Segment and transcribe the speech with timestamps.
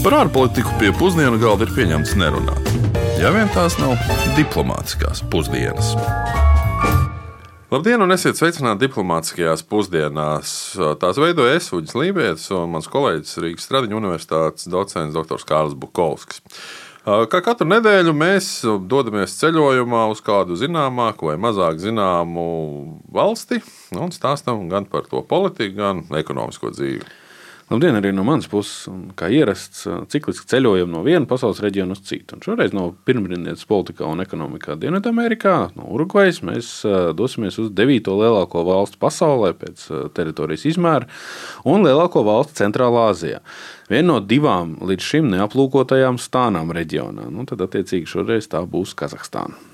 [0.00, 2.68] Par ārpolitiku pie pusdienu galda ir pieņemts nerunāt.
[3.20, 4.00] Ja vien tās nav
[4.32, 5.90] diplomātiskās pusdienas.
[7.68, 10.54] Labdien, un esiet sveicināti diplomātiskajās pusdienās.
[11.04, 15.44] Tās veidoja es, Uģis Lībijams, un mans kolēģis Rīgas Stradiņu universitātes docents dr.
[15.44, 16.40] Kārls Bukovskis.
[17.04, 18.50] Kā katru nedēļu mēs
[18.88, 22.50] dodamies ceļojumā uz kādu zināmāku vai mazāk zināmu
[23.12, 23.60] valsti
[24.00, 27.19] un stāstām gan par to politiku, gan ekonomisko dzīvi.
[27.70, 32.00] Labdien, arī no manas puses, un, kā ierasts, cikliski ceļojam no viena pasaules reģiona uz
[32.02, 32.34] citu.
[32.34, 36.72] Un šoreiz no pirmrindienas politikā un ekonomikā Dienvidamerikā, no Urugvajas, mēs
[37.14, 39.86] dosimies uz devīto lielāko valstu pasaulē pēc
[40.18, 41.06] teritorijas izmēra
[41.70, 43.38] un lielāko valstu Centrālā Azijā.
[43.86, 47.30] Viena no divām līdz šim neaplūkotajām stānām reģionā.
[47.30, 49.69] Nu, tad, attiecīgi, šoreiz tā būs Kazahstāna.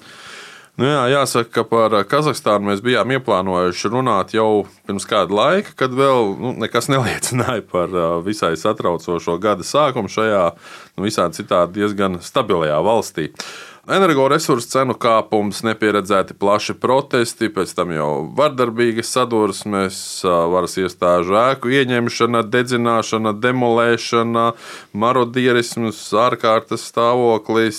[0.77, 5.95] Nu jā, jāsaka, ka par Kazahstānu mēs bijām ieplānojuši runāt jau pirms kāda laika, kad
[5.97, 7.95] vēl nu, nekas neliecināja par
[8.27, 13.31] visai satraucošo gada sākumu šajā nu, visādi citādi diezgan stabilajā valstī.
[13.87, 22.43] Energoresursu cenu kāpums, nepieredzēti plaši protesti, pēc tam jau vardarbīgas sadursmes, varas iestāžu ēku ieņemšana,
[22.51, 24.49] dedzināšana, demolēšana,
[24.91, 27.79] marodierisms, ārkārtas stāvoklis,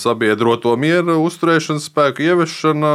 [0.00, 2.94] sabiedroto mieru uzturēšanas spēku ieviešana,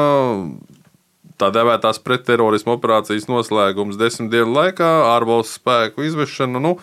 [1.38, 6.64] tā dēvētās pretterorisma operācijas noslēgums desmit dienu laikā, ārvalstu spēku izvešana.
[6.64, 6.80] Nu,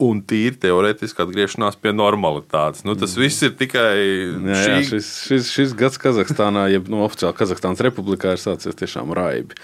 [0.00, 2.84] un tīri teorētiski atgriešanās pie normalitātes.
[2.88, 4.74] Nu, tas viss ir tikai jā, šī...
[4.74, 9.58] jā, šis, šis, šis gads Kazahstānā, jeb nu, oficiāli Kazahstānas republikā, ir sācies tiešām raibi.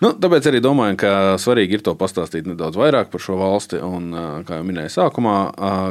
[0.00, 3.80] Nu, tāpēc arī domāju, ka svarīgi ir to pastāstīt nedaudz vairāk par šo valsti.
[3.84, 4.12] Un,
[4.48, 5.36] kā jau minēju sākumā,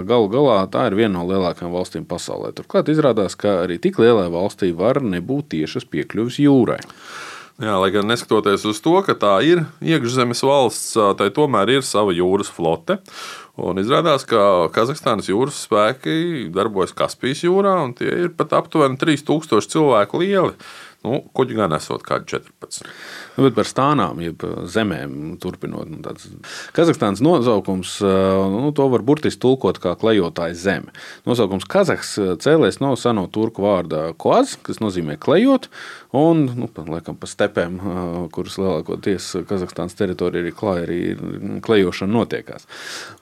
[0.10, 2.54] galu galā tā ir viena no lielākajām valstīm pasaulē.
[2.58, 6.80] Turklāt izrādās, ka arī tik lielai valstī var nebūt tiešas piekļuves jūrai.
[7.60, 12.14] Jā, lai gan neskatoties uz to, ka tā ir iekšzemes valsts, tai tomēr ir sava
[12.16, 13.02] jūras flote.
[13.60, 19.68] Un izrādās, ka Kazahstānas jūras spēki darbojas Kaspijas jūrā, un tie ir pat aptuveni 3000
[19.74, 20.54] cilvēku lieli.
[21.00, 22.82] Nu, kuģi gan esot kādi 14.
[23.38, 25.88] Nu, bet par stānām, jeb zemēm, turpinot.
[25.88, 26.28] Nu, tāds.
[26.76, 30.92] Kazahstānas nosaukums, nu, to var burtiski tulkot kā klejotājs zeme.
[31.24, 35.70] Nosaukums Kazahs cēlies no seno turku vārda koaz, kas nozīmē klejot,
[36.20, 37.80] un, nu, laikam, pa stepēm,
[38.36, 41.00] kuras lielākoties Kazahstānas teritorija ir klāja, arī
[41.64, 42.68] klejošana notiekās.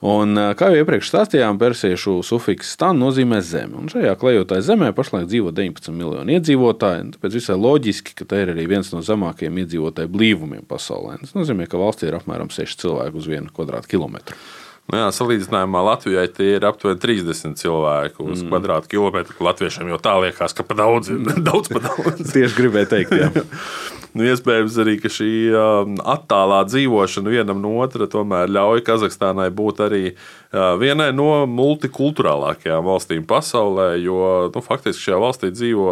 [0.02, 3.78] Un, kā jau iepriekš stāstījām, persiešu sufiks stan nozīmē zeme.
[3.84, 7.14] Un šajā klejotāja zemē pašlaik dzīvo 19 miljoni iedzīvotāji.
[7.20, 11.20] Tāpēc visai loģiski, ka te ir arī viens no zemākajiem iedzīvotāju blīvumiem pasaulē.
[11.22, 14.40] Tas nozīmē, ka valstī ir apmēram 6 cilvēki uz vienu kvadrātkilometru.
[14.88, 18.48] Nu jā, salīdzinājumā Latvijai tie ir aptuveni 30 cilvēki uz mm.
[18.48, 19.36] kvadrātkilometru.
[19.44, 21.20] Latviešiem jau tā liekas, ka pa daudz ir.
[21.50, 22.24] daudz, pa daudz.
[22.32, 23.28] Tieši gribēju teikt, jā.
[24.18, 30.04] nu, iespējams arī, šī um, attālā dzīvošana vienam no otra tomēr ļauj Kazahstānai būt arī
[30.12, 34.22] uh, vienai no multikulturālākajām valstīm pasaulē, jo
[34.54, 35.92] nu, faktiski šajā valstī dzīvo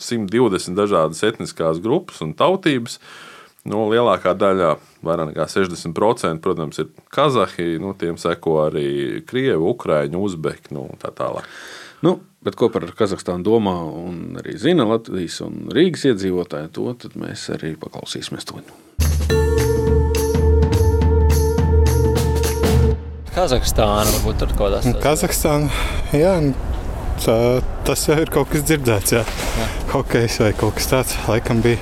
[0.00, 3.00] 120 dažādas etniskās grupas un tautības.
[3.64, 4.74] Nu, lielākā daļa,
[5.06, 7.78] vairāk nekā 60%, protams, ir kazahi.
[7.80, 11.48] Nu, tiem seko arī krievi, ukrāņi, uzbeki un nu, tā tālāk.
[12.04, 17.48] Nu, bet ko par Kazahstānu domā un arī zina Latvijas un Rīgas iedzīvotāji, to mēs
[17.54, 18.48] arī paklausīsimies.
[18.50, 18.60] To.
[23.34, 24.92] Kazahstāna varbūt tur kaut kādā.
[25.02, 25.72] Kazahstāna,
[26.14, 26.36] jā,
[27.24, 27.38] tā,
[27.88, 29.16] tas jau ir kaut kas dzirdēts.
[29.16, 29.24] Jā.
[29.58, 29.66] Jā.
[29.94, 31.80] Hokejs vai kaut kas tāds laikam bija.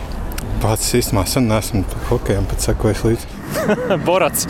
[0.62, 3.42] Pats īstenībā sen neesmu hokejam pat sekojis līdzi.
[4.06, 4.46] Borats.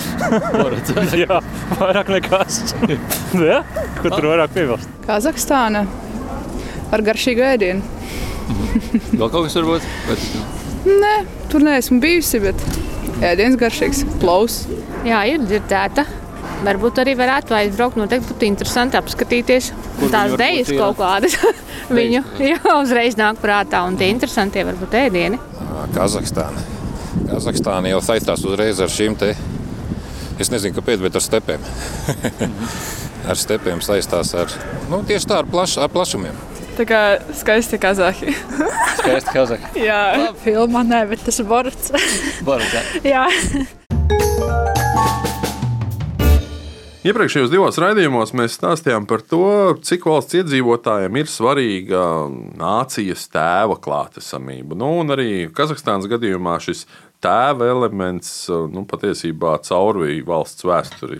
[0.52, 0.92] Borats.
[1.22, 1.40] Jā,
[1.80, 2.60] vairāk nekas.
[3.50, 3.62] ja?
[3.98, 4.90] Ko tur vairāk piebilst?
[5.08, 5.86] Kazahstāna
[6.92, 7.82] ar garšīgu ēdienu.
[9.12, 9.86] Vēl kaut kas varbūt?
[10.08, 10.26] Bet...
[10.88, 11.12] Nē,
[11.52, 12.66] tur neesmu bijusi, bet
[13.24, 14.64] ēdiens garšīgs, plaus.
[15.06, 16.04] Jā, ir dzirdēta.
[16.62, 17.98] Varbūt arī varētu aizbraukt.
[17.98, 19.72] Noteikti būtu interesanti apskatīties
[20.12, 21.34] tās idejas kaut kādas.
[21.96, 25.40] Viņu jau uzreiz nāk prātā, un tie interesantie varbūt ēdieni.
[25.96, 26.62] Kazahstāna.
[27.28, 29.32] Kazahstāna jau saistās uzreiz ar šīm te,
[30.40, 31.66] es nezinu, kāpēc, bet ar stepēm.
[33.30, 34.54] ar stepēm saistās ar,
[34.90, 36.38] nu, tieši tā, ar, plaš, ar plašumiem.
[36.72, 37.00] Tā kā
[37.36, 38.32] skaisti kazahi.
[39.00, 39.84] skaisti kazahi.
[39.84, 41.92] jā, filmā nē, bet tas ir Boruts.
[42.46, 42.72] Boruts,
[43.04, 43.12] jā.
[43.12, 43.24] jā.
[47.02, 49.42] Iepriekšējos divos raidījumos mēs stāstījām par to,
[49.82, 52.02] cik valsts iedzīvotājiem ir svarīga
[52.60, 54.78] nācijas tēva klātesamība.
[54.78, 56.84] Nu, arī Kazahstānas gadījumā šis
[57.22, 61.18] tēva elements nu, patiesībā caurvīja valsts vēsturi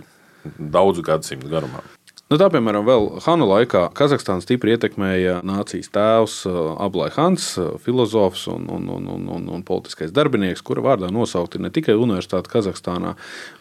[0.57, 1.83] daudzu gadsimtu garumā.
[2.31, 6.35] Nu, tā, piemēram, vēl Hanu laikā Kazahstānu stipri ietekmēja nācijas tēvs
[6.81, 7.49] Ablai Hans,
[7.83, 12.49] filozofs un, un, un, un, un, un politiskais darbinieks, kura vārdā nosaukti ne tikai universitāte
[12.53, 13.11] Kazahstānā,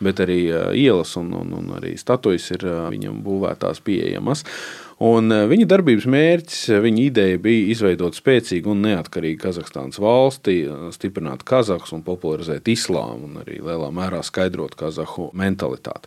[0.00, 0.38] bet arī
[0.78, 2.64] ielas un, un, un arī statujas ir
[2.94, 4.46] viņam būvētās pieejamas.
[5.02, 10.60] Un viņa darbības mērķis, viņa ideja bija izveidot spēcīgu un neatkarīgu Kazahstānas valsti,
[10.94, 16.06] stiprināt kazahus un popularizēt islāmu, un arī lielā mērā skaidrot kazahu mentalitāti.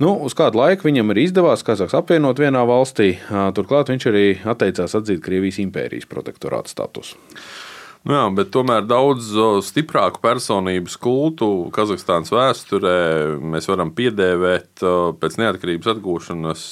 [0.00, 3.10] Nu, uz kādu laiku viņam arī izdevās Kazahstānu apvienot vienā valstī.
[3.56, 7.18] Turklāt viņš arī atteicās atzīt Krievijas impērijas protektorāta statusu.
[8.08, 9.28] Nu jā, bet tomēr daudz
[9.66, 12.94] stiprāku personības kultu Kazahstānas vēsturē
[13.52, 14.80] mēs varam piedēvēt
[15.20, 16.64] pēc neatkarības atgūšanas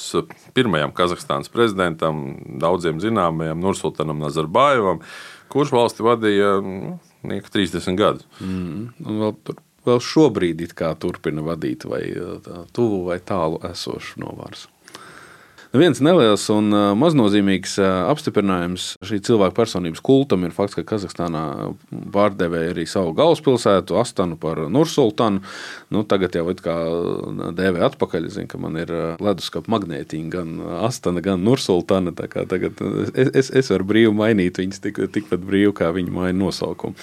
[0.57, 2.23] pirmajam Kazahstānas prezidentam,
[2.65, 5.05] daudziem zināmajam Nursultanam Nazarbājevam,
[5.53, 6.97] kurš valsti vadīja nu,
[7.29, 8.25] 30 gadus.
[8.41, 8.89] Mm,
[9.21, 10.63] vēl tur vēl šobrīd
[10.99, 12.03] turpina vadīt vai
[12.75, 14.69] tuvu vai tālu esošu novārsu.
[15.69, 21.43] Viens neliels un maznozīmīgs apstiprinājums šī cilvēka personības kultam ir fakts, ka Kazahstānā
[22.09, 25.43] pārdevēja arī savu galvaspilsētu, Astanu, par Nursultanu.
[25.93, 26.73] Nu, tagad jau it kā
[27.53, 28.25] dēvē atpakaļ.
[28.25, 28.89] Es zinu, ka man ir
[29.21, 30.55] leduskapa magnētiņa, gan
[30.87, 32.15] Astana, gan Nursultana.
[32.17, 32.81] Tagad
[33.13, 36.97] es, es, es varu brīvi mainīt viņas tik, tikpat brīvi, kā viņi maina nosaukumu.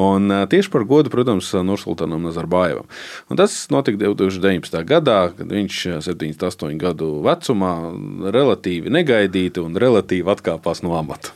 [0.00, 2.88] Un tieši par godu, protams, Nursultanam Nazarbājevam.
[3.28, 4.80] Un tas notika 2019.
[4.88, 7.89] gadā, kad viņš 78 gadu vecumā
[8.34, 11.34] relatīvi negaidīti un relatīvi atkāpās no amata.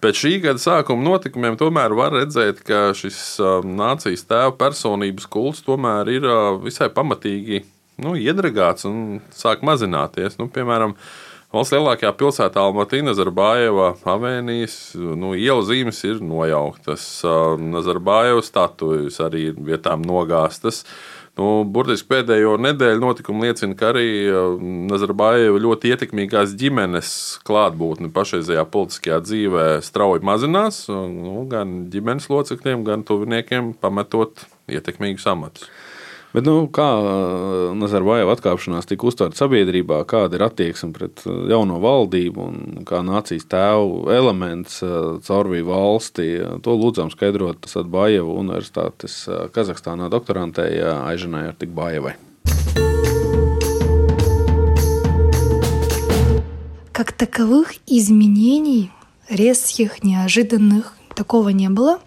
[0.00, 3.18] Pēc šī gada sākuma notikumiem tomēr var redzēt, ka šis
[3.66, 7.64] nācijas tēva personības kults tomēr ir uh, visai pamatīgi
[8.00, 10.38] nu, iedragāts un sāk mazināties.
[10.40, 10.96] Nu, piemēram,
[11.50, 17.06] Valsts lielākajā pilsētā Almatī Nazarbājeva avēnijas nu, ielu zīmes ir nojauktas.
[17.58, 20.84] Nazarbājeva statujas arī ir vietām nogāztas.
[21.38, 27.12] Nu, burtiski pēdējo nedēļu notikumi liecina, ka arī um, Nazarbājeva ļoti ietekmīgās ģimenes
[27.46, 30.82] klātbūtne pašreizējā politiskajā dzīvē strauji mazinās.
[30.90, 35.70] Nu, gan ģimenes locekļiem, gan tuviniekiem pametot ietekmīgus amatus.
[36.35, 36.87] Bet, nu, kā
[37.79, 44.11] Nazarbājeva atkāpšanās tika uztverta sabiedrībā, kāda ir attieksme pret jauno valdību un kā nācijas tēvu
[44.11, 44.81] elements
[45.27, 46.27] caurvīja valsti,
[46.65, 49.21] to lūdzām skaidrot Sadbājeva Universitātes
[49.55, 52.15] Kazahstānā doktorantei Aižanai Artikbājevai.
[56.95, 58.89] Как таковых изменений
[59.29, 61.99] резких, неожиданных, такого не было.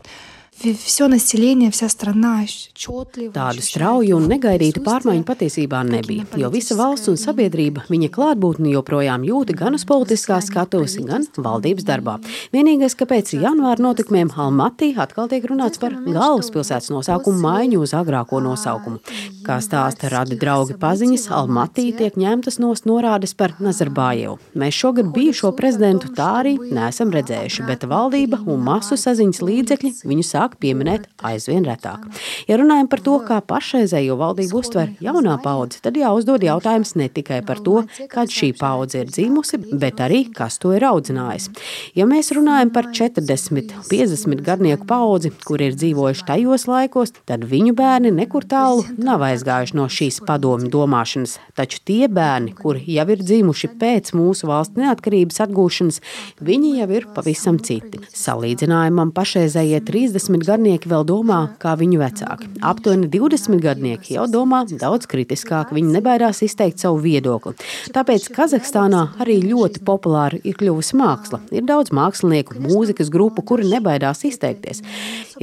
[3.33, 9.25] Tādu strauju un negaidītu pārmaiņu patiesībā nebija, jo visa valsts un sabiedrība viņa klātbūtni joprojām
[9.27, 12.15] jūta gan uz politiskā skatuves, gan valdības darbā.
[12.55, 18.39] Vienīgais, ka pēc janvāra notikumiem Almatī atkal tiek runāts par galvaspilsētas nosaukumu maiņu uz agrāko
[18.45, 19.01] nosaukumu.
[19.43, 24.37] Kā stāsta radi draugi paziņas, Almatī tiek ņemtas nost norādes par Nazarbājevu.
[24.55, 30.27] Mēs šogad bijušo prezidentu tā arī neesam redzējuši, bet valdība un masu saziņas līdzekļi viņu
[30.31, 32.05] sāk sāk pieminēt aizvien retāk.
[32.47, 37.43] Ja runājam par to, kā pašreizējo valdību uztver jaunā paudze, tad jāuzdod jautājums ne tikai
[37.45, 41.49] par to, kad šī paudze ir dzimusi, bet arī kas to ir audzinājis.
[41.95, 47.73] Ja mēs runājam par 40, 50 gadnieku paudzi, kur ir dzīvojuši tajos laikos, tad viņu
[47.75, 51.39] bērni nekur tālu nav aizgājuši no šīs padomju domāšanas.
[51.57, 56.01] Taču tie bērni, kuri jau ir dzimuši pēc mūsu valsts neatkarības atgūšanas,
[56.43, 58.01] viņi jau ir pavisam citi.
[58.13, 62.49] Salīdzinājumam pašreizējie 30 gadnieki vēl domā, kā viņu vecāki.
[62.65, 67.53] Aptuveni 20 gadnieki jau domā daudz kritiskāk, viņi nebaidās izteikt savu viedokli.
[67.93, 71.43] Tāpēc Kazahstānā arī ļoti populāra ir kļuvusi māksla.
[71.53, 74.81] Ir daudz mākslinieku, mūzikas grupu, kuri nebaidās izteikties.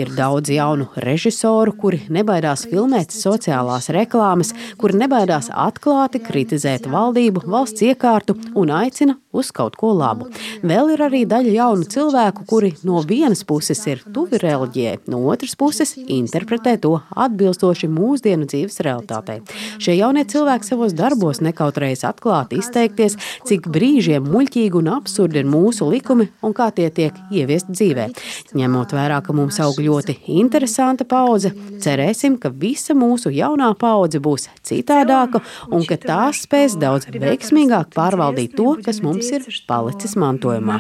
[0.01, 7.87] Ir daudz jaunu režisoru, kuri nebaidās filmēt sociālās reklāmas, kuri nebaidās atklāti kritizēt valdību, valsts
[7.87, 10.27] iekārtu un aicina uz kaut ko labu.
[10.67, 15.56] Vēl ir arī daļa jaunu cilvēku, kuri no vienas puses ir tuvi reliģijai, no otras
[15.56, 19.42] puses interpretē to atbilstoši mūsdienu dzīves realitātei.
[19.80, 23.18] Šie jaunie cilvēki savos darbos nekautrējas atklāti izteikties,
[23.48, 28.08] cik brīžiem muļķīgi un absurdi ir mūsu likumi un kā tie tiek ieviest dzīvē.
[28.56, 31.54] Ņemot vērā, ka mums aug ļoti interesanta paudze,
[31.84, 38.58] cerēsim, ka visa mūsu jaunā paudze būs citādāka un ka tās spēs daudz veiksmīgāk pārvaldīt
[38.58, 40.80] to, kas mums ir palicis mantojumā.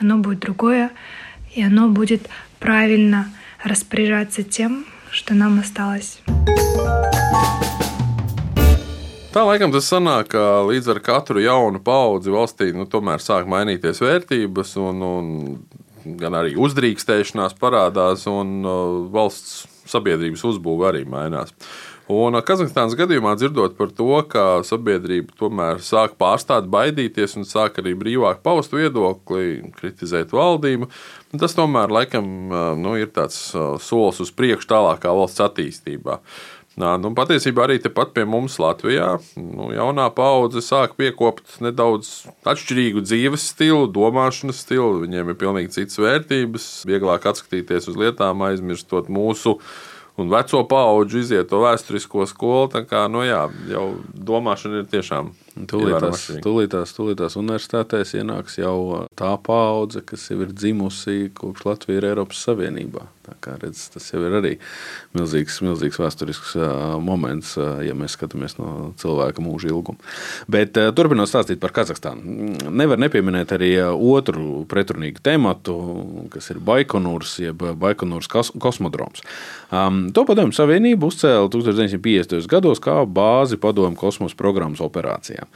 [0.00, 0.90] Оно будет другое,
[1.56, 3.28] и оно будет правильно
[3.62, 6.20] распоряжаться тем, что нам осталось.
[9.32, 14.02] Tā laikam tas sanāk, ka līdz ar katru jaunu paudzi valstī nu, tomēr sāk mainīties
[14.04, 15.30] vērtības, un, un
[16.20, 21.54] gan arī uzdrīkstēšanās parādās, un uh, valsts sabiedrības uzbūve arī mainās.
[22.07, 27.97] Un Kazahstānas gadījumā dzirdot par to, ka sabiedrība tomēr sāk pārstāt baidīties un sāk arī
[27.99, 30.87] brīvāk paust viedokli, kritizēt valdību,
[31.35, 32.29] tas tomēr laikam
[32.79, 33.49] nu, ir tāds
[33.83, 36.21] solis uz priekšu tālākā valsts attīstībā.
[36.77, 43.01] Nā, nu, patiesībā arī tepat pie mums Latvijā nu, jaunā paudze sāk piekopt nedaudz atšķirīgu
[43.01, 45.01] dzīves stilu, domāšanas stilu.
[45.01, 49.57] Viņiem ir pilnīgi citas vērtības, vieglāk atskatīties uz lietām, aizmirstot mūsu
[50.17, 52.71] un veco paudžu iziet to vēsturisko skolu.
[52.73, 55.31] Tā kā nu, jā, jau domāšana ir tiešām.
[55.67, 62.09] Tūlītās, tūlītās, tūlītās universitātēs ienāks jau tā paudze, kas jau ir dzimusi kopš Latvijas ir
[62.11, 63.07] Eiropas Savienībā.
[63.27, 64.51] Redz, tas jau ir arī
[65.17, 66.53] milzīgs, milzīgs vēsturisks
[67.03, 69.99] moments, ja mēs skatāmies no cilvēka mūža ilguma.
[70.47, 75.75] Bet turpinot stāstīt par Kazahstānu, nevar nepieminēt arī otru pretrunīgu tematu,
[76.31, 79.25] kas ir Baikonūrs, jeb Baikonūrs kosmodroms.
[79.67, 82.47] To padomju Savienība uzcēla 1950.
[82.47, 85.46] gados kā bāzi padomju kosmosa programmas operācijām.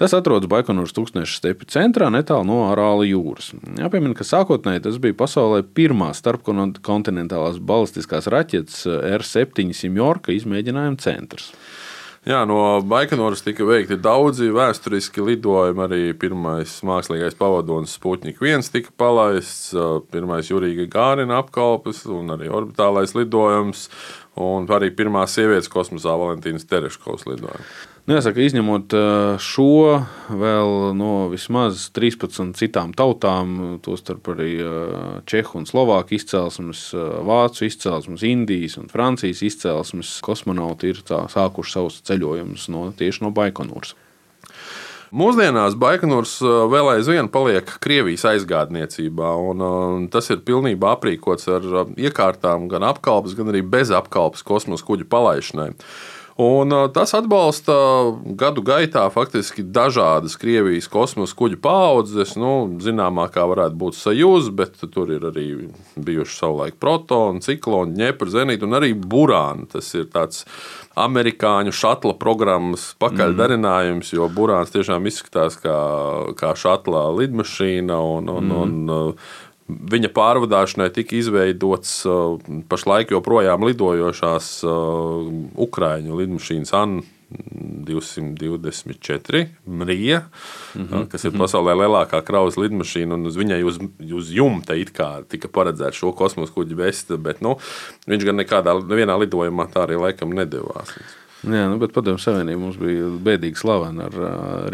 [0.00, 3.50] Tas atrodas Baikonūras tūkstneša stepi centrā, netālu no Arāla jūras.
[3.76, 11.52] Jāpiemina, ka sākotnēji tas bija pasaulē pirmā starpkontinentālās balistiskās raķetes R7 Simjorka izmēģinājuma centrs.
[12.28, 15.80] Jā, no Baikonūras tika veikti daudzi vēsturiski lidojumi.
[15.86, 19.70] Arī pirmais mākslīgais pavadonis Sputnik 1 tika palaists,
[20.12, 23.86] pirmais Jurija Gārina apkalpes un arī orbitālais lidojums.
[24.40, 27.64] Un arī pirmā sievietes kosmosā Valentīnas Tereškovas lidojuma.
[28.10, 28.94] Nu, jāsaka, izņemot
[29.38, 30.00] šo,
[30.34, 34.56] vēl no vismaz 13 citām tautām, tostarp arī
[35.30, 36.88] Čehu un Slovāku izcelsmes,
[37.28, 43.30] Vācu izcelsmes, Indijas un Francijas izcelsmes kosmonauti ir tā, sākuši savus ceļojumus no, tieši no
[43.30, 43.94] Baikonūras.
[45.14, 52.90] Mūsdienās Baikonūrs vēl aizvien paliek Krievijas aizgādniecībā, un tas ir pilnībā aprīkots ar iekārtām, gan
[52.90, 55.76] apkalpes, gan arī bezapkalpes kosmosa kuģu palaišanai.
[56.40, 57.74] Un tas atbalsta
[58.38, 62.32] gadu gaitā faktiski dažādas Krievijas kosmosa kuģu paudzes.
[62.40, 65.46] Nu, zināmākā varētu būt Sajūza, bet tur ir arī
[66.00, 69.68] bijuši savulaik protoni, cikloni, ņepri, zenīti un arī burāni.
[69.68, 70.46] Tas ir tāds
[70.96, 75.76] amerikāņu šatla programmas pakaļdarinājums, jo burāns tiešām izskatās kā,
[76.40, 78.00] kā šatla lidmašīna.
[78.16, 78.64] Un, un, mm.
[78.64, 79.12] un,
[79.90, 82.36] Viņa pārvadāšanai tika izveidots uh,
[82.70, 85.32] pašlaik joprojām lidojošās uh,
[85.66, 90.22] Ukrāņu lidmašīnas Anna 224 Mrija,
[90.74, 91.08] mm -hmm.
[91.08, 93.26] kas ir pasaulē lielākā kravas lidmašīna.
[93.26, 93.78] Uz viņai uz,
[94.14, 94.74] uz jumta
[95.28, 97.56] tika paredzēta šo kosmosa kuģi vest, bet nu,
[98.06, 98.74] viņš gan nekādā
[99.18, 100.88] lidojumā tā arī laikam nedavās.
[101.40, 104.16] Jā, nu, bet Padomju Savienība mums bija bēdīgi slavena ar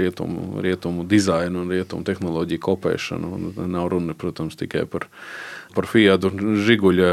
[0.00, 3.52] rietumu, rietumu dizainu un rietumu tehnoloģiju kopēšanu.
[3.70, 5.06] Nav runa, protams, tikai par
[5.74, 7.10] par Fiat un Žiguļa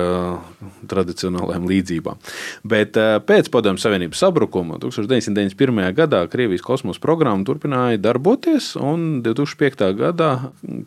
[0.89, 2.19] tradicionālajām līdzībām.
[2.67, 5.81] Bet eh, pēc Padomju Savienības sabrukuma 1991.
[5.97, 9.85] gadā Krievijas kosmosa programma turpināja darboties, un 2005.
[9.99, 10.29] gadā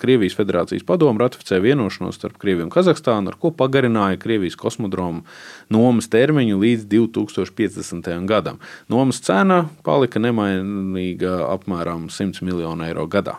[0.00, 5.24] Krievijas Federācijas padomu ratificēja vienošanos starp Krieviju un Kazahstānu, ar ko pagarināja Krievijas kosmodromu
[5.72, 8.12] nomas termiņu līdz 2050.
[8.28, 8.62] gadam.
[8.92, 13.38] Nomas cena palika nemainīga apmēram 100 miljonu eiro gadā.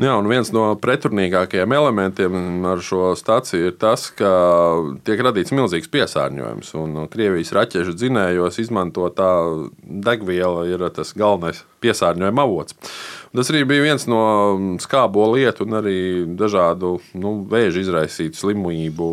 [0.00, 4.30] Jā, un viens no pretrunīgākajiem elementiem ar šo stāciju ir tas, ka
[5.04, 6.72] tiek radīts milzīgs piesārņojums.
[7.12, 9.32] Krievijas raķešu dzinējos izmantotā
[9.82, 12.78] degviela ir tas galvenais piesārņojuma avots.
[13.32, 14.20] Tas arī bija viens no
[14.82, 15.98] skābo lietu un arī
[16.36, 19.06] dažādu nu, vēža izraisītu slimību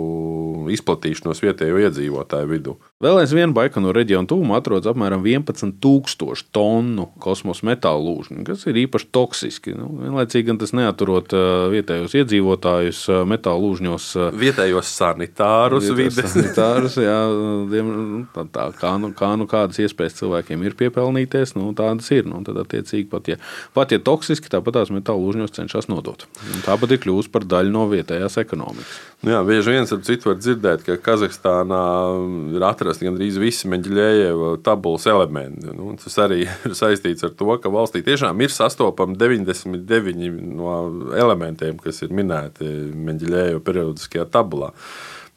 [0.76, 2.76] izplatīšanos vietējo iedzīvotāju vidū.
[3.00, 9.08] Vēl aizvien Baikanu reģionu tuvumā atrodas apmēram 11,000 tonu kosmosa metāla lūžņu, kas ir īpaši
[9.16, 9.78] toksiski.
[9.80, 11.32] Nu, vienlaicīgi tas neaturot
[11.72, 14.10] vietējos iedzīvotājus metāla lūžņos.
[14.36, 20.68] Vietējos sanitārus, vides sanitārus, jā, nu, tā, tā, kā, nu, kā nu kādas iespējas cilvēkiem
[20.68, 22.28] ir piepelnīties, nu, tādas ir.
[22.28, 23.38] Nu, tad, attiecīgi, pat ja,
[23.76, 26.26] pat ja toksiski, tāpat tās metāla lūžņos cenšas nodot.
[26.54, 28.98] Un tāpat ir kļuvusi par daļu no vietējās ekonomikas.
[29.26, 31.82] Nu jā, bieži viens ar citu var dzirdēt, ka Kazahstānā
[32.56, 35.74] ir atrasti gandrīz visi Meģļēja tabulas elementi.
[35.76, 40.74] Nu, tas arī ir saistīts ar to, ka valstī tiešām ir sastopami 99 no
[41.20, 44.74] elementiem, kas ir minēti Meģļēja periodiskajā tabulā.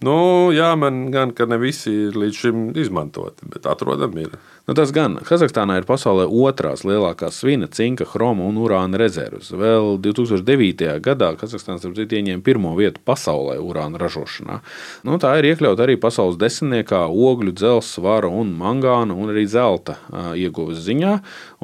[0.02, 0.14] Nu,
[0.50, 4.34] jā, man gan, ka ne visi ir līdz šim izmantoti, bet atrodami ir.
[4.62, 9.48] Nu, tas gan Kazahstānā ir pasaulē otrās lielākās svina, cinka, chroma un urāna rezerves.
[9.58, 11.00] Vēl 2009.
[11.02, 14.60] gadā Kazahstāns ieņēma pirmo vietu pasaulē urāna ražošanā.
[15.02, 19.96] Nu, tā ir iekļauta arī pasaules desmitniekā ogļu, dzelzs, svara un mangāna un arī zelta
[20.38, 21.16] ieguves ziņā.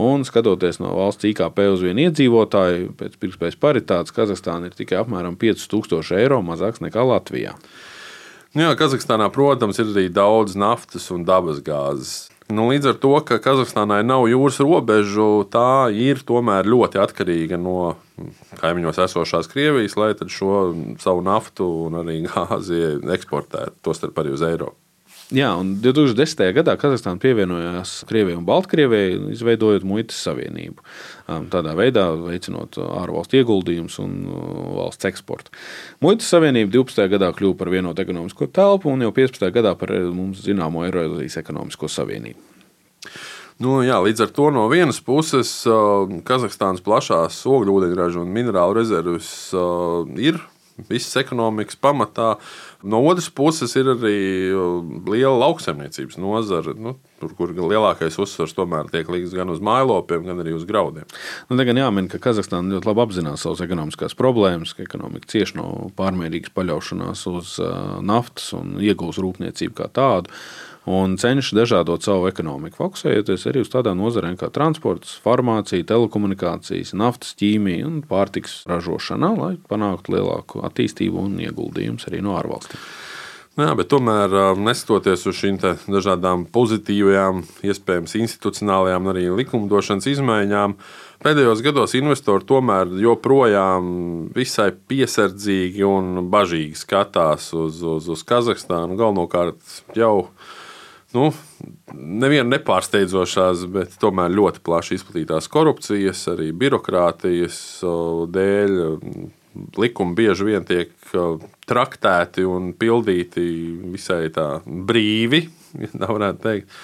[0.02, 5.36] Un skatoties no valsts IKP uz vienu iedzīvotāju, pēc pirktspējas paritātes Kazahstāna ir tikai apmēram
[5.38, 7.54] 5000 eiro mazāks nekā Latvijā.
[8.58, 12.26] Nu jā, Kazahstānā, protams, ir arī daudz naftas un dabasgāzes.
[12.48, 17.98] Nu, līdz ar to, ka Kazahstānai nav jūras robežu, tā ir tomēr ļoti atkarīga no
[18.62, 24.87] kaimiņos esošās Krievijas, lai šo savu naftu un arī gāzi eksportētu, tostarp arī uz Eiropu.
[25.28, 26.40] Jā, un 2010.
[26.56, 30.80] gadā Kazahstāna pievienojās Krievijai un Baltkrievijai, izveidojot muitas savienību.
[31.28, 34.38] Um, tādā veidā veicinot ārvalstu ieguldījumus un uh,
[34.78, 35.52] valsts eksportu.
[36.00, 37.04] Muitas savienība 12.
[37.12, 39.44] gadā kļuva par vienotu ekonomisko telpu, un jau 15.
[39.52, 42.40] gadā par eh, mums zināmo Eiropas ekonomisko savienību.
[43.60, 48.80] Nu, jā, līdz ar to no vienas puses uh, Kazahstānas plašās ogļu, ūdeņraža un minerālu
[48.80, 50.40] rezerves uh, ir
[50.88, 52.36] visas ekonomikas pamatā.
[52.86, 54.18] No otras puses, ir arī
[55.08, 60.44] liela lauksaimniecības nozara, nu, tur, kur lielākais uzsvars tomēr tiek likts gan uz mājlopiem, gan
[60.44, 61.08] arī uz graudiem.
[61.50, 65.68] Nu, gan jāmin, ka Kazahstāna ļoti labi apzinās savas ekonomiskās problēmas, ka ekonomika cieši no
[65.98, 67.58] pārmērīgas paļaušanās uz
[68.06, 70.34] naftas un iegūs rūpniecību kā tādu
[70.88, 77.34] un cenšas dažādot savu ekonomiku, fokusējoties arī uz tādām nozarēm kā transports, farmācija, telekomunikācijas, naftas,
[77.40, 82.80] ķīmija un pārtiks ražošana, lai panāktu lielāku attīstību un ieguldījumus arī no ārvalstīm.
[83.58, 85.56] Nu jā, tomēr, neskatoties uz šīm
[85.90, 90.76] dažādām pozitīvajām, iespējams, institucionālajām un arī likumdošanas izmaiņām,
[91.26, 93.88] pēdējos gados investori tomēr joprojām
[94.36, 98.94] visai piesardzīgi un bažīgi skatās uz, uz, uz Kazahstānu.
[99.00, 100.28] Galvenokārt jau
[101.16, 101.30] nu,
[101.94, 107.60] neviena nepārsteidzošās, bet tomēr ļoti plaši izplatītās korupcijas, arī birokrātijas
[108.34, 108.80] dēļ.
[109.80, 110.92] Likumi bieži vien tiek
[111.66, 113.46] traktēti un pildīti
[113.94, 115.46] visai tā brīvi,
[115.86, 116.76] ja varētu teikt.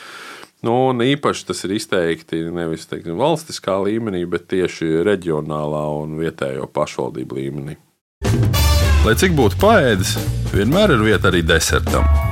[0.64, 6.70] Nu, un īpaši tas ir izteikti nevis teiksim, valstiskā līmenī, bet tieši reģionālā un vietējo
[6.72, 7.76] pašvaldību līmenī.
[9.04, 10.16] Lai cik būtu paēdis,
[10.56, 12.23] vienmēr ir vieta arī desertam.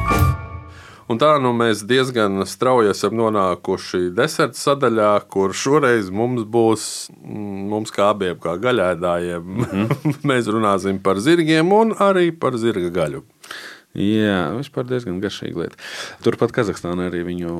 [1.12, 6.86] Un tā nu mēs diezgan strauji esam nonākuši deserta sadaļā, kur šoreiz mums būs,
[7.18, 10.16] mm, mums kā abiem, kā gaļēdājiem, mm -hmm.
[10.30, 13.24] mēs runāsim par zirgiem un arī par zirga gaļu.
[13.92, 15.76] Jā, vispār diezgan garšīga lieta.
[16.24, 17.56] Turpat Kazahstānā arī viņu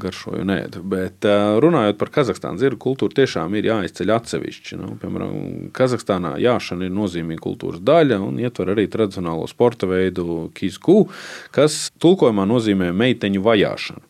[0.00, 0.80] garšoju nēdu.
[0.88, 1.26] Bet
[1.60, 4.78] runājot par Kazahstānu, zirgu kultūru tiešām ir jāizceļ atsevišķi.
[4.80, 11.10] Nu, piemēram, Kazahstānā jāšana ir nozīmīga kultūras daļa un ietver arī tradicionālo sporta veidu kizku,
[11.52, 14.04] kas tulkojumā nozīmē meiteņu vajāšanu.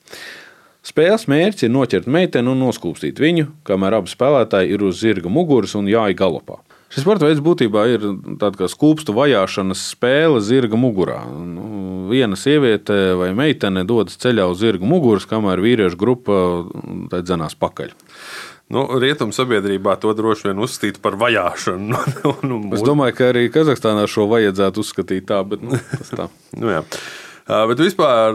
[0.86, 5.74] Spēles mērķis ir noķert meiteni un noskūpstīt viņu, kamēr abi spēlētāji ir uz zirga muguras
[5.74, 6.60] un jāj galopā.
[6.92, 8.04] Šis sporta veids būtībā ir
[8.40, 11.18] tāds kā skūpstu vajāšanas spēle zirga mugurā.
[11.26, 16.38] Nu, viena sieviete vai meitene dodas ceļā uz zirga muguras, kamēr vīriešu grupa
[17.18, 17.90] dzenās pakaļ.
[18.74, 22.00] Nu, Rietumu sabiedrībā to droši vien uzskatīt par vajāšanu.
[22.74, 26.26] es domāju, ka arī Kazahstānā šo vajadzētu uzskatīt tā, bet nu, tas tā.
[26.60, 26.82] nu, jā.
[27.46, 28.34] Bet vispār,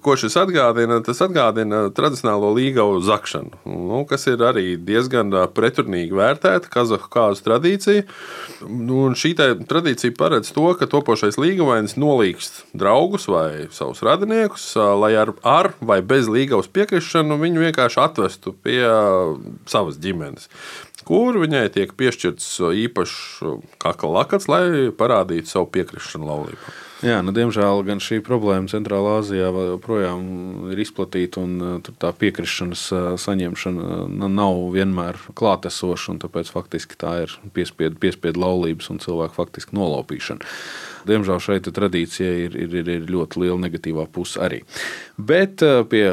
[0.00, 6.72] ko šis atgādina, tas atgādina tradicionālo līgavu zakšanu, nu, kas ir arī diezgan pretrunīgi vērtēta
[6.72, 8.06] kazahu kāzu tradīcija.
[8.64, 14.72] Nu, šī tradīcija paredz to, ka topošais līgavainis nolīgst draugus vai savus radiniekus,
[15.04, 18.80] lai ar, ar vai bez līgavas piekrišanu viņu vienkārši atvestu pie
[19.68, 20.48] savas ģimenes
[21.10, 23.16] kur viņai tiek piešķirts īpašs
[23.82, 26.76] kakla lakats, lai parādītu savu piekrišanu laulībā.
[27.00, 30.24] Jā, nu, diemžēl gan šī problēma Centrālā Azijā joprojām
[30.74, 36.18] ir izplatīta, un uh, tā piekrišanas uh, saņemšana uh, nav vienmēr klātesoša.
[36.20, 40.44] Tāpēc faktiski tā ir piespiedu piespiedu laulības un cilvēku faktiski nolaupīšana.
[41.08, 44.60] Diemžēl šeit tradīcija ir, ir, ir, ir ļoti liela negatīvā puse arī.
[45.16, 46.04] Bet pie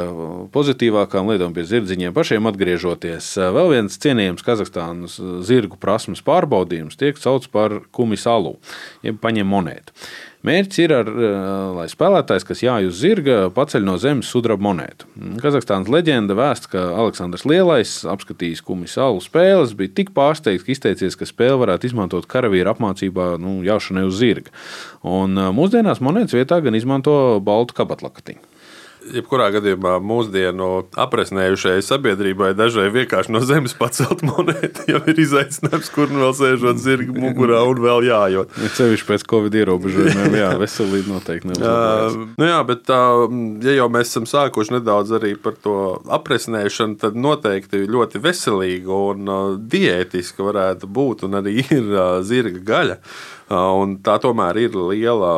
[0.55, 7.51] pozitīvākām lietām, pie zirdziņiem pašiem atgriežoties, vēl viens cienījams Kazahstānas zirgu prasmes pārbaudījums tiek saukts
[7.51, 8.55] par kumisalu,
[9.03, 10.07] jeb paņem monētu.
[10.47, 11.37] Mērķis ir, ar, eh,
[11.75, 15.09] lai spēlētājs, kas jāj uz zirga, paceļ no zemes sudraba monētu.
[15.43, 21.17] Kazahstānas leģenda vēsta, ka Aleksandrs Lielais, apskatījis kumis salu spēles, bija tik pārsteigts, ka izteicies,
[21.19, 24.53] ka spēle varētu izmantot karavīru apmācībā nu, jāšanai uz zirga.
[25.03, 28.46] Un eh, mūsdienās monētas vietā gan izmanto baltu kabatlakatiņu
[29.15, 36.11] jebkurā gadījumā mūsdienu apresnējušai sabiedrībai dažai vienkārši no zemes pacelt monētu, jau ir izaicinājums, kur
[36.13, 38.57] nu vēl sēžot zirga mugurā un vēl jājot.
[38.77, 42.17] Cevišķi pēc Covid ierobežojumiem, jā, veselība noteikti neuzlabojās.
[42.37, 43.01] Nu jā, bet tā,
[43.67, 45.77] ja jau mēs esam sākuši nedaudz arī par to
[46.17, 49.33] apresnēšanu, tad noteikti ļoti veselīga un
[49.71, 51.91] diētiska varētu būt un arī ir
[52.27, 53.01] zirga gaļa.
[53.47, 55.31] Un tā tomēr ir liela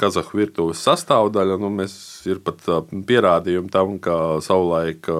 [0.00, 1.58] kazahu virtuves sastāvdaļa.
[1.62, 1.94] Nu, mēs
[2.30, 2.62] ir pat
[3.08, 5.10] pierādījumi tam, ka savulaik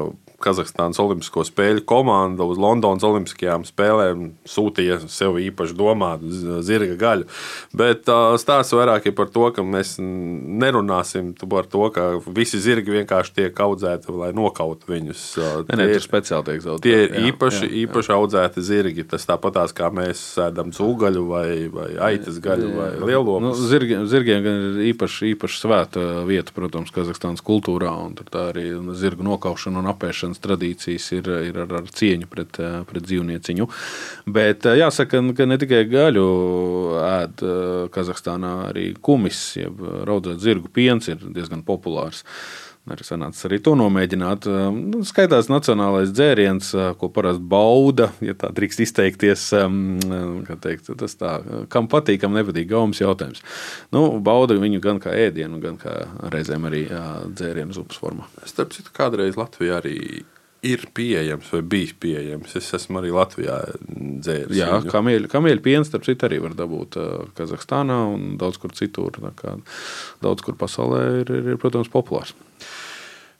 [0.45, 7.29] Kazahstānas Olimpisko spēļu komanda uz Londonas Olimpiskajām spēlēm sūtīja sev īpaši domātu zirga gaļu.
[7.77, 8.09] Bet
[8.41, 13.65] stāsts vairāk ir par to, ka mēs nerunāsim par to, ka visi zirgi vienkārši tiek
[13.65, 15.25] audzēti, lai nokautu viņus.
[15.71, 16.85] Ne, ne, ir speciāli tiek zaudēti.
[16.85, 17.85] Tie ir īpaši, jā, jā.
[17.85, 19.07] īpaši audzēti zirgi.
[19.09, 23.39] Tas tāpatās kā mēs ēdam cūgaļu vai, vai aitas gaļu vai lielo.
[23.43, 27.95] Nu, zirgiem, zirgiem ir īpaši, īpaši svēta vieta, protams, Kazahstānas kultūrā.
[28.31, 29.91] Tā arī zirgu nokaušana un
[30.35, 33.69] apēšanas tradīcijas ir, ir ar, ar cieņu pret, pret dzīvnieciņu.
[34.27, 36.27] Bet jāsaka, ka ne tikai gaļu
[37.01, 37.45] ēd
[37.95, 42.25] Kazahstānā, arī kumis, jeb raudzēt zirgu piens ir diezgan populārs.
[42.85, 44.45] Arī sanāca arī to nomēģināt.
[44.77, 46.69] Nu, skaitās nacionālais dzēriens,
[47.01, 49.47] ko parasti bauda, ja tā drīkst izteikties.
[50.67, 51.39] Teikt, tas tā,
[51.73, 53.41] kam patīk, kam nepatīk, gaumas jautājums.
[53.89, 55.97] Nu, bauda viņu gan kā ēdienu, gan kā
[56.35, 56.85] reizēm arī
[57.33, 58.29] dzērienu zupas formā.
[58.45, 59.97] Starp citu, kādreiz Latvijā arī
[60.65, 62.55] ir pieejams vai bijis pieejams.
[62.61, 64.57] Es esmu arī Latvijā dzēris.
[64.59, 66.99] Jā, kamieļu, kamieļu piens, starp citu, arī var dabūt
[67.39, 69.21] Kazahstānā un daudz kur citur.
[70.25, 72.35] Daudz kur pasaulē ir, ir, ir protams, populārs.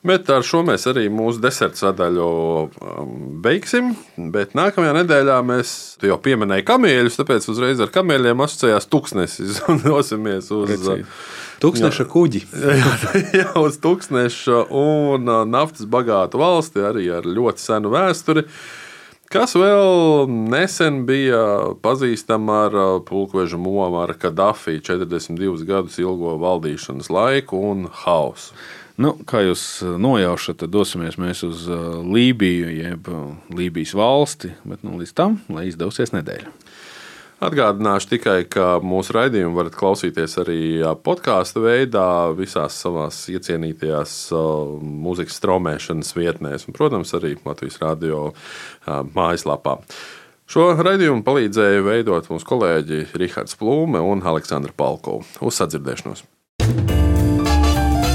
[0.05, 2.25] Bet ar šo mēs arī mūsu deserta sadaļu
[2.69, 3.13] um,
[3.45, 3.95] beigsim.
[4.35, 5.71] Bet nākamajā nedēļā mēs
[6.05, 11.09] jau pieminējām kamieļus, tāpēc uzreiz ar kamieļiem asociējās tūkstnesis un dosimies uz Precīzi.
[11.65, 12.45] Tūkstneša kuģi.
[12.83, 12.93] jā,
[13.33, 18.45] jā, uz tūkstneša un uh, naftas bagātu valsti arī ar ļoti senu vēsturi.
[19.33, 27.65] Kas vēl nesen bija pazīstama ar uh, pulkveža Muamara Kadafī 42 gadus ilgo valdīšanas laiku
[27.73, 28.53] un hausu.
[28.95, 31.67] Nu, kā jūs uh, nojaušat, tad dosimies mēs uz
[32.07, 33.09] Lībiju, jeb
[33.51, 36.53] Lībijas valsti, bet nu, līdz tam, lai izdosies nedēļa.
[37.45, 40.61] Atgādināšu tikai, ka mūsu raidījumu varat klausīties arī
[41.05, 42.07] podkāstu veidā,
[42.39, 44.15] visās savās iecienītajās
[44.81, 48.29] mūzikas straumēšanas vietnēs, un, protams, arī Latvijas radio
[48.87, 49.81] mājaslapā.
[50.49, 55.23] Šo raidījumu palīdzēja veidot mūsu kolēģi Rihards Plūme un Aleksandra Palko.
[55.45, 56.25] Uz sadzirdēšanos!